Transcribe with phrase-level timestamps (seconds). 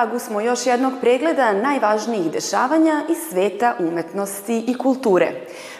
[0.00, 5.32] Na pragu smo još jednog pregleda najvažnijih dešavanja iz sveta umetnosti i kulture.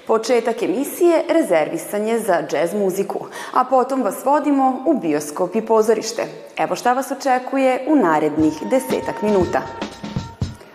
[0.07, 3.19] Početak emisije rezervisan je za džez muziku,
[3.55, 6.23] a potom vas vodimo u bioskop i pozorište.
[6.57, 9.63] Evo šta vas očekuje u narednih desetak minuta.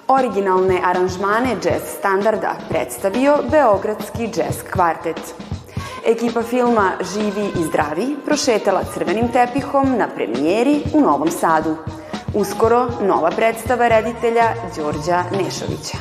[0.07, 5.35] Originalne aranžmane džez standarda predstavio Beogradski džez kvartet.
[6.05, 11.75] Ekipa filma Živi i zdravi prošetala crvenim tepihom na premijeri u Novom Sadu.
[12.35, 15.97] Uskoro nova predstava reditelja Đorđa Nešovića.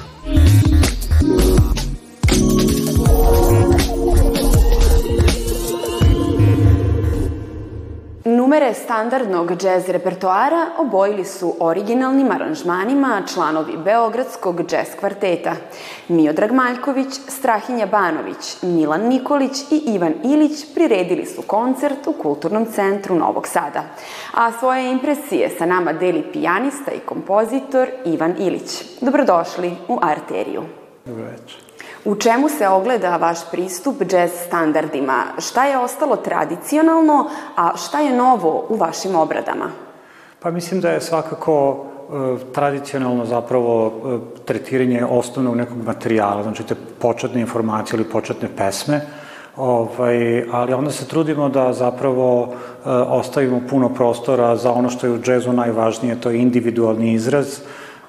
[8.54, 15.52] Numere standardnog džez repertoara obojili su originalnim aranžmanima članovi Beogradskog džez kvarteta
[16.08, 23.14] Miodrag Maljković, Strahinja Banović, Milan Nikolić i Ivan Ilić priredili su koncert u Kulturnom centru
[23.14, 23.82] Novog Sada.
[24.34, 28.84] A svoje impresije sa nama deli pijanista i kompozitor Ivan Ilić.
[29.00, 30.62] Dobrodošli u Arteriju.
[31.04, 31.73] Dobro večer.
[32.04, 35.24] U čemu se ogleda vaš pristup džez standardima?
[35.38, 39.70] Šta je ostalo tradicionalno, a šta je novo u vašim obradama?
[40.40, 46.74] Pa mislim da je svakako e, tradicionalno zapravo e, tretiranje osnovnog nekog materijala, znači te
[46.98, 49.00] početne informacije ili početne pesme,
[49.56, 55.12] ovaj, ali onda se trudimo da zapravo e, ostavimo puno prostora za ono što je
[55.12, 57.60] u džezu najvažnije, to je individualni izraz,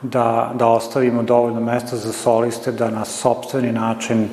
[0.01, 4.27] da, da ostavimo dovoljno mesta za soliste da na sobstveni način e,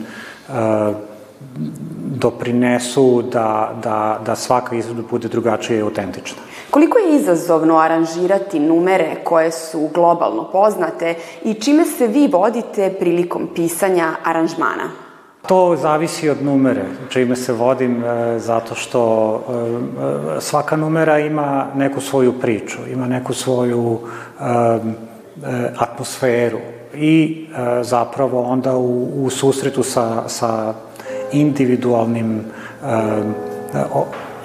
[2.14, 6.42] doprinesu da, da, da svaka izvedba bude drugačija i autentična.
[6.70, 13.48] Koliko je izazovno aranžirati numere koje su globalno poznate i čime se vi vodite prilikom
[13.54, 14.90] pisanja aranžmana?
[15.46, 19.34] To zavisi od numere, čime se vodim e, zato što
[20.36, 23.98] e, svaka numera ima neku svoju priču, ima neku svoju
[24.40, 25.11] e, E,
[25.78, 26.58] atmosferu
[26.94, 27.46] i
[27.80, 30.74] e, zapravo onda u, u susretu sa, sa
[31.32, 32.44] individualnim e,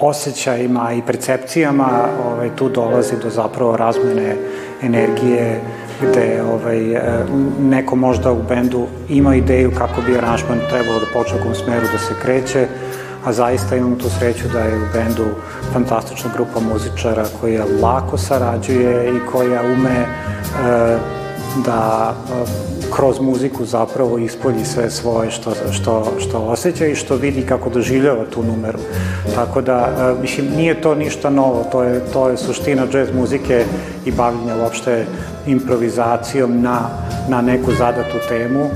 [0.00, 1.88] osjećajima i percepcijama
[2.26, 4.36] ovaj, tu dolazi do zapravo razmene
[4.82, 5.60] energije
[6.00, 7.00] gde ovaj,
[7.60, 11.86] neko možda u bendu ima ideju kako bi aranžman trebalo da počne u kom smeru
[11.92, 12.66] da se kreće,
[13.24, 15.26] a zaista imamo tu sreću da je u bendu
[15.72, 20.06] fantastična grupa muzičara koja lako sarađuje i koja ume e,
[21.64, 27.42] da e, kroz muziku zapravo ispolji sve svoje što, što, što osjeća i što vidi
[27.42, 28.78] kako doživljava tu numeru.
[29.34, 33.64] Tako da, e, mislim, nije to ništa novo, to je, to je suština jazz muzike
[34.04, 35.06] i bavljenja uopšte
[35.46, 36.80] improvizacijom na,
[37.28, 38.70] na neku zadatu temu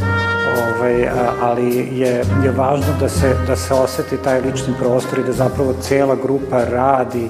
[0.52, 1.08] ovaj,
[1.40, 5.74] ali je, je važno da se, da se oseti taj lični prostor i da zapravo
[5.80, 7.28] cela grupa radi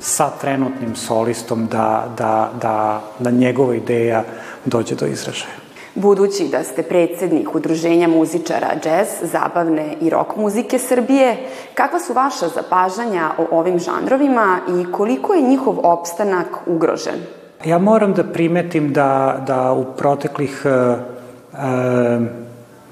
[0.00, 4.24] sa trenutnim solistom da, da, da, da njegova ideja
[4.64, 5.62] dođe do izražaja.
[5.94, 11.36] Budući da ste predsednik Udruženja muzičara džez, zabavne i rock muzike Srbije,
[11.74, 17.20] kakva su vaša zapažanja o ovim žanrovima i koliko je njihov opstanak ugrožen?
[17.64, 22.41] Ja moram da primetim da, da u proteklih e, e,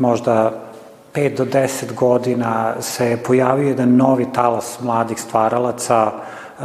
[0.00, 0.52] možda
[1.14, 6.62] 5 do 10 godina se pojavio jedan novi talas mladih stvaralaca e,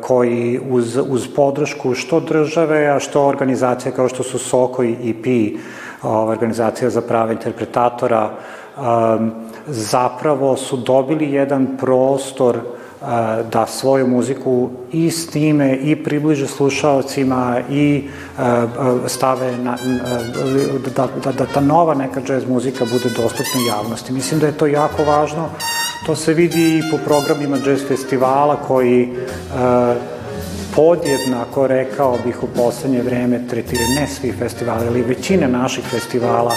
[0.00, 5.56] koji uz, uz podršku što države, a što organizacije kao što su Soko i IP,
[6.02, 8.80] organizacija za prava interpretatora, e,
[9.66, 12.60] zapravo su dobili jedan prostor
[13.52, 18.04] da svoju muziku i snime i približe slušalcima i
[19.06, 19.76] stave na,
[20.96, 24.12] da, da, da ta nova neka jazz muzika bude dostupna javnosti.
[24.12, 25.48] Mislim da je to jako važno.
[26.06, 29.08] To se vidi i po programima jazz festivala koji
[30.74, 36.52] podjednako, rekao bih, u poslednje vreme tretiraju ne svi festivali, ali većina naših festivala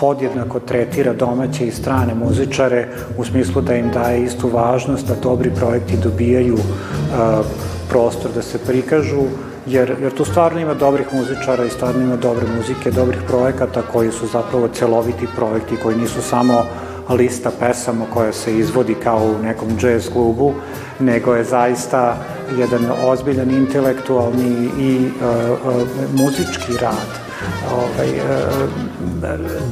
[0.00, 5.50] podjednako tretira domaće i strane muzičare u smislu da im daje istu važnost, da dobri
[5.50, 7.46] projekti dobijaju uh,
[7.90, 9.22] prostor da se prikažu,
[9.66, 14.12] jer, jer tu stvarno ima dobrih muzičara i stvarno ima dobre muzike, dobrih projekata koji
[14.12, 16.64] su zapravo celoviti projekti, koji nisu samo
[17.08, 20.52] lista pesama koja se izvodi kao u nekom jazz klubu,
[20.98, 22.16] nego je zaista
[22.58, 27.27] jedan ozbiljan intelektualni i uh, uh, muzički rad
[27.72, 28.22] ovaj, e,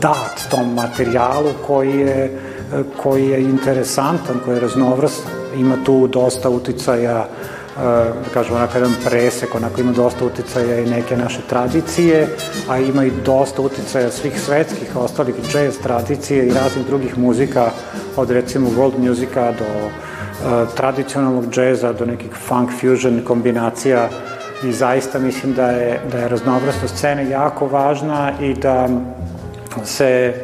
[0.01, 2.39] dat tom materijalu koji je,
[3.03, 5.33] koji je interesantan, koji je raznovrstan.
[5.57, 7.81] Ima tu dosta uticaja e,
[8.25, 12.29] da kažemo onako jedan presek, onako ima dosta uticaja i neke naše tradicije,
[12.69, 17.71] a ima i dosta uticaja svih svetskih ostalih jazz tradicije i raznih drugih muzika,
[18.17, 24.09] od recimo world muzika do uh, tradicionalnog džeza, do nekih funk fusion kombinacija
[24.65, 28.89] i zaista mislim da je, da je raznovrsnost scene jako važna i da
[29.85, 30.35] se e,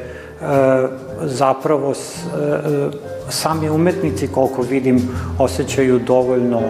[1.23, 2.91] zapravo s, e,
[3.29, 6.61] sami umetnici, koliko vidim, osjećaju dovoljno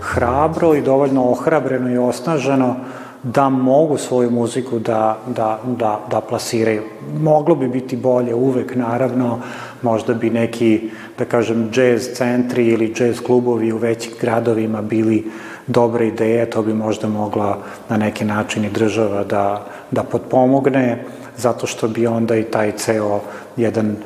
[0.00, 2.76] hrabro i dovoljno ohrabreno i osnaženo
[3.22, 6.82] da mogu svoju muziku da, da, da, da plasiraju.
[7.20, 9.38] Moglo bi biti bolje uvek, naravno,
[9.82, 15.24] možda bi neki, da kažem, jazz centri ili jazz klubovi u većim gradovima bili
[15.70, 17.58] dobre ideje, to bi možda mogla
[17.88, 21.04] na neki način i država da, da potpomogne,
[21.36, 23.20] zato što bi onda i taj ceo
[23.56, 23.96] jedan e,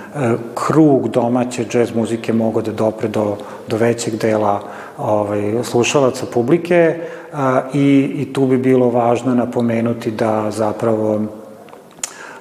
[0.54, 3.36] krug domaće jazz muzike mogao da dopre do,
[3.68, 4.60] do većeg dela
[4.98, 6.96] ovaj, slušalaca publike
[7.32, 11.22] a, i, i tu bi bilo važno napomenuti da zapravo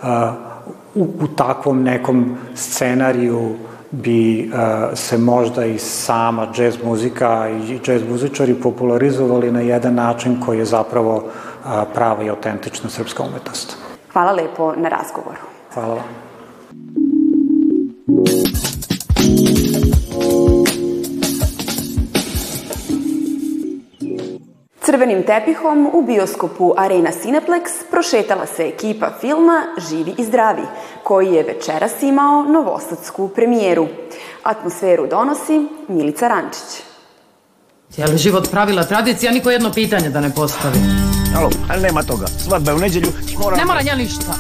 [0.02, 0.34] a,
[0.96, 3.56] u, u takvom nekom scenariju
[3.94, 10.40] bi a, se možda i sama jazz muzika i jazz muzičari popularizovali na jedan način
[10.46, 11.24] koji je zapravo
[11.66, 13.78] a, prava i autentična srpska umetnost.
[14.14, 15.42] Hvala lepo na razgovoru.
[15.74, 16.04] Hvala vam.
[24.86, 30.62] Crvenim tepihom u bioskopu Arena Cineplex prošetala se ekipa filma Živi i zdravi,
[31.04, 33.88] koji je večeras imao novosadsku premijeru.
[34.44, 36.84] Atmosferu donosi Milica Rančić.
[37.90, 40.80] Cijeli život pravila tradicija, niko jedno pitanje da ne postavi.
[41.38, 42.28] Alo, ali nema toga.
[42.28, 43.08] Svadba je u neđelju
[43.40, 43.60] moram...
[43.60, 44.34] Ne mora ja ništa.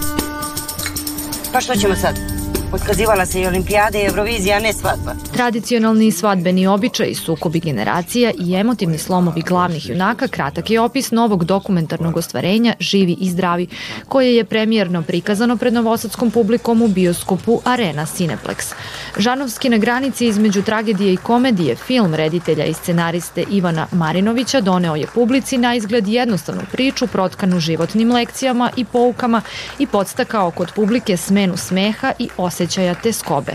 [1.53, 2.32] Pa što ćemo sad?
[2.73, 5.15] Otkazivala se i olimpijade i Eurovizija, ne svadba.
[5.33, 12.17] Tradicionalni svadbeni običaj, sukobi generacija i emotivni slomovi glavnih junaka kratak je opis novog dokumentarnog
[12.17, 13.67] ostvarenja Živi i zdravi,
[14.07, 18.73] koje je premijerno prikazano pred novosadskom publikom u bioskopu Arena Cineplex.
[19.17, 25.07] Žanovski na granici između tragedije i komedije film reditelja i scenariste Ivana Marinovića doneo je
[25.13, 29.41] publici na izgled jednostavnu priču protkanu životnim lekcijama i poukama
[29.79, 33.51] i podstakao kod publike smenu smeha i osjećaja osjećaja te skobe.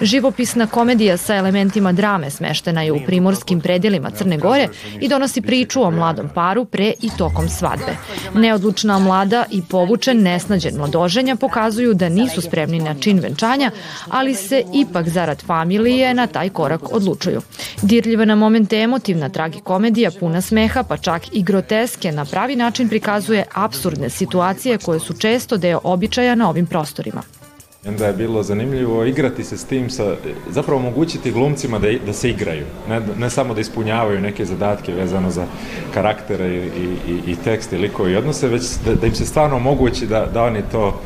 [0.00, 4.68] Živopisna komedija sa elementima drame smeštena je u primorskim predelima Crne Gore
[5.00, 7.96] i donosi priču o mladom paru pre i tokom svadbe.
[8.34, 13.70] Neodlučna mlada i povučen nesnađen mladoženja pokazuju da nisu spremni na čin venčanja,
[14.08, 17.40] ali se ipak zarad familije na taj korak odlučuju.
[17.82, 23.44] Dirljiva na momente emotivna tragikomedija puna smeha pa čak i groteske na pravi način prikazuje
[23.54, 27.41] absurdne situacije koje su često deo običaja na ovim prostorima.
[27.88, 30.16] Onda je bilo zanimljivo igrati se s tim, sa,
[30.50, 35.30] zapravo omogućiti glumcima da, da se igraju, ne, ne samo da ispunjavaju neke zadatke vezano
[35.30, 35.46] za
[35.94, 36.68] karaktere i,
[37.08, 40.26] i, i tekst i likovi i odnose, već da, da im se stvarno omogući da,
[40.34, 41.00] da oni to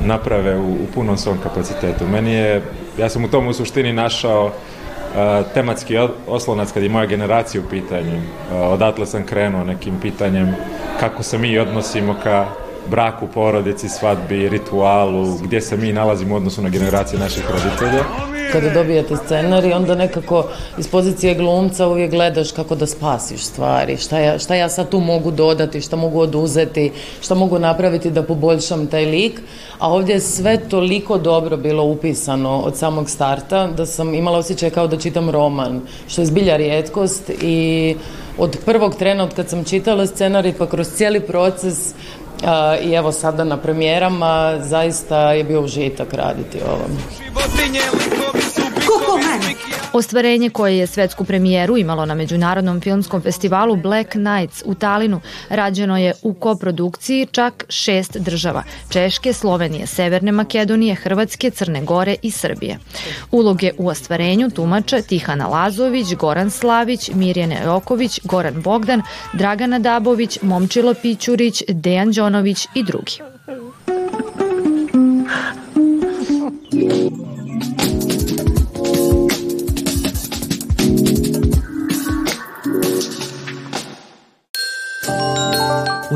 [0.00, 2.06] naprave u, u punom svom kapacitetu.
[2.06, 2.62] Meni je,
[2.98, 4.52] ja sam u tom u suštini našao uh,
[5.54, 8.16] tematski oslonac kad je moja generacija u pitanju.
[8.16, 10.54] Uh, odatle sam krenuo nekim pitanjem
[11.00, 12.46] kako se mi odnosimo ka
[12.90, 18.04] braku, porodici, svadbi, ritualu, gdje se mi nalazimo u odnosu na generacije naših roditelja.
[18.52, 20.44] Kada dobijate scenarij, onda nekako
[20.78, 25.00] iz pozicije glumca uvijek gledaš kako da spasiš stvari, šta ja, šta ja sad tu
[25.00, 29.40] mogu dodati, šta mogu oduzeti, šta mogu napraviti da poboljšam taj lik,
[29.78, 34.70] a ovdje je sve toliko dobro bilo upisano od samog starta da sam imala osjećaj
[34.70, 37.96] kao da čitam roman, što je zbilja rijetkost i
[38.38, 41.94] od prvog trena od kad sam čitala scenarij pa kroz cijeli proces
[42.82, 46.98] i evo sada na premijerama zaista je bio užitak raditi ovom.
[49.92, 55.98] Ostvarenje koje je svetsku premijeru imalo na Međunarodnom filmskom festivalu Black Nights u Talinu rađeno
[55.98, 62.78] je u koprodukciji čak šest država– Češke, Slovenije, Severne Makedonije, Hrvatske, Crne Gore i Srbije.
[63.30, 69.02] Uloge u ostvarenju tumača Tihana Lazović, Goran Slavić, Mirjana Joković, Goran Bogdan,
[69.32, 73.18] Dragana Dabović, Momčilo Pićurić, Dejan Đonović i drugi.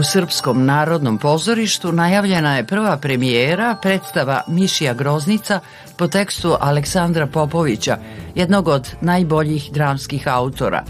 [0.02, 5.60] U Srpskom narodnom pozorištu najavljena je prva premijera predstava Mišija Groznica
[5.96, 7.98] po tekstu Aleksandra Popovića,
[8.34, 10.84] jednog od najboljih dramskih autora,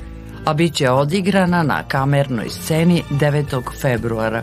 [0.44, 3.62] a bit će odigrana na kamernoj sceni 9.
[3.80, 4.42] februara.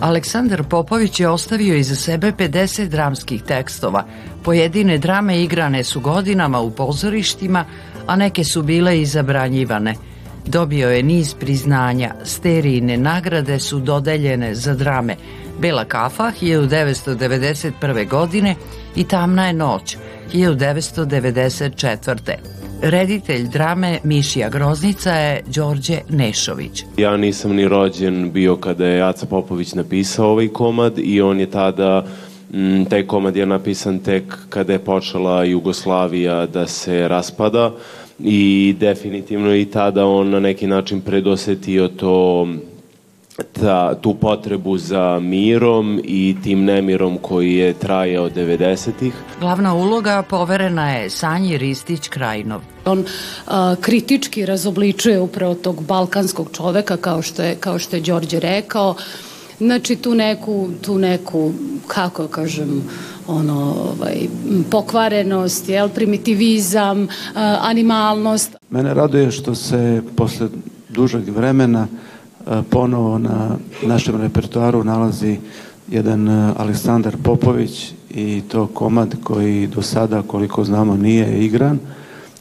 [0.00, 4.04] Aleksandar Popović je ostavio iza sebe 50 dramskih tekstova.
[4.42, 7.64] Pojedine drame igrane su godinama u pozorištima,
[8.06, 9.94] a neke su bile izabranjivane–
[10.46, 15.16] Dobio je niz priznanja, sterijine nagrade su dodeljene za drame
[15.60, 18.08] Bela kafa 1991.
[18.08, 18.54] godine
[18.96, 19.96] i Tamna je noć
[20.32, 22.14] 1994.
[22.82, 26.84] Reditelj drame Mišija Groznica je Đorđe Nešović.
[26.96, 31.50] Ja nisam ni rođen bio kada je Aca Popović napisao ovaj komad i on je
[31.50, 32.04] tada
[32.54, 37.72] m, taj komad je napisan tek kada je počela Jugoslavija da se raspada
[38.24, 42.46] i definitivno i tada on na neki način predosetio to
[43.52, 49.12] ta, tu potrebu za mirom i tim nemirom koji je trajao 90-ih.
[49.40, 52.60] Glavna uloga poverena je Sanji Ristić-Krajnov.
[52.84, 53.04] On
[53.46, 58.94] a, kritički razobličuje upravo tog balkanskog čoveka, kao što je, kao što je Đorđe rekao,
[59.58, 61.52] znači tu neku, tu neku
[61.86, 62.82] kako kažem,
[63.30, 64.28] ono, ovaj,
[64.70, 67.08] pokvarenost, jel, primitivizam,
[67.60, 68.56] animalnost.
[68.70, 70.48] Mene raduje što se posle
[70.88, 71.86] dužeg vremena
[72.70, 75.38] ponovo na našem repertoaru nalazi
[75.90, 81.78] jedan Aleksandar Popović i to komad koji do sada, koliko znamo, nije igran,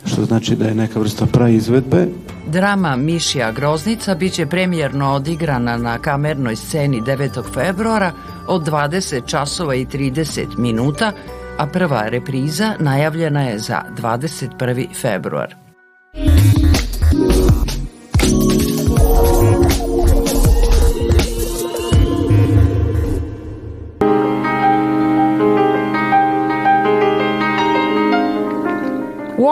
[0.06, 2.08] što znači da je neka vrsta praizvedbe.
[2.48, 7.54] Drama Mišija Groznica biće premijerno odigrana na kamernoj sceni 9.
[7.54, 8.12] februara
[8.48, 11.12] od 20 časova i 30 minuta,
[11.58, 14.88] a prva repriza najavljena je za 21.
[15.02, 15.56] februar.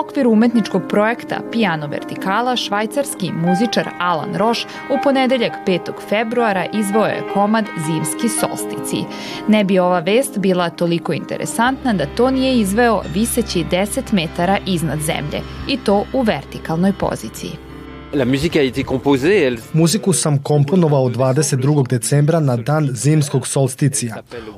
[0.07, 5.91] Okviru umetničkog projekta Piano Vertikala švajcarski muzičar Alan Roš u ponedeljak 5.
[6.09, 8.97] februara izvojao je komad Zimski solstici.
[9.47, 14.99] Ne bi ova vest bila toliko interesantna da to nije izveo viseći 10 metara iznad
[14.99, 17.66] zemlje i to u vertikalnoj poziciji.
[18.13, 19.57] La musique a été composée, elle...
[19.73, 21.87] Muziku sam komponovao 22.
[21.87, 24.15] decembra na dan zimskog solsticija.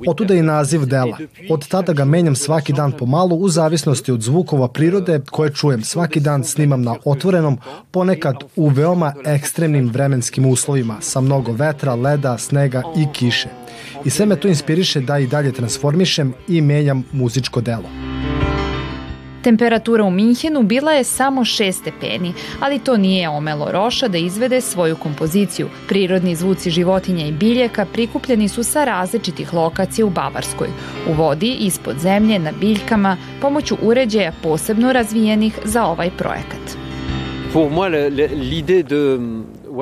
[0.07, 1.17] Otuda i naziv dela.
[1.49, 5.83] Od tada ga menjam svaki dan pomalo u zavisnosti od zvukova prirode koje čujem.
[5.83, 7.57] Svaki dan snimam na otvorenom,
[7.91, 13.49] ponekad u veoma ekstremnim vremenskim uslovima, sa mnogo vetra, leda, snega i kiše.
[14.05, 18.18] I sve me to inspiriše da i dalje transformišem i menjam muzičko delo.
[19.43, 24.61] Temperatura u Minhenu bila je samo 6 stepeni, ali to nije omelo Roša da izvede
[24.61, 25.69] svoju kompoziciju.
[25.87, 30.67] Prirodni zvuci životinja i biljaka prikupljeni su sa različitih lokacija u Bavarskoj.
[31.09, 36.77] U vodi, ispod zemlje, na biljkama, pomoću uređaja posebno razvijenih za ovaj projekat.
[37.53, 39.17] Pour moi, l'idée de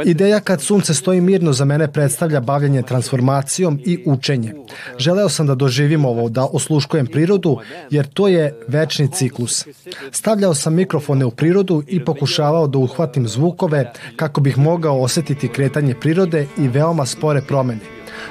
[0.05, 4.53] Ideja kad sunce stoji mirno za mene predstavlja bavljanje transformacijom i učenje.
[4.97, 7.57] Želeo sam da doživim ovo, da osluškujem prirodu,
[7.89, 9.65] jer to je večni ciklus.
[10.11, 15.95] Stavljao sam mikrofone u prirodu i pokušavao da uhvatim zvukove kako bih mogao osetiti kretanje
[15.95, 17.81] prirode i veoma spore promene.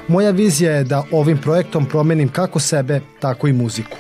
[0.09, 3.97] Moja vizija je da ovim projektom promenim kako sebe, tako i muziku.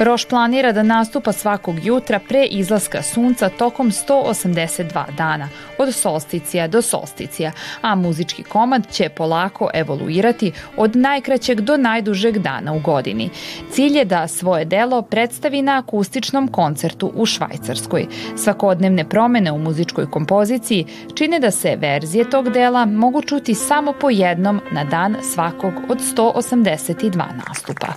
[0.00, 6.82] Roš planira da nastupa svakog jutra pre izlaska sunca tokom 182 dana, od solsticija do
[6.82, 7.52] solsticija,
[7.82, 13.30] a muzički komad će polako evoluirati od najkraćeg do najdužeg dana u godini.
[13.72, 18.06] Cilj je da svoje delo predstavi na akustičnom koncertu u Švajcarskoj.
[18.36, 24.10] Svakodnevne promene u muzičkoj kompoziciji čine da se verzije tog dela mogu čuti samo po
[24.10, 27.92] jednom na dan svakog od 182 nastupa.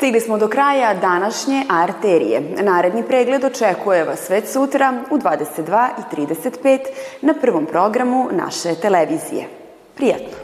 [0.00, 2.40] Stigli smo do kraja današnje arterije.
[2.62, 6.78] Naredni pregled očekuje vas već sutra u 22.35
[7.22, 9.44] na prvom programu naše televizije.
[9.96, 10.39] Prijetno!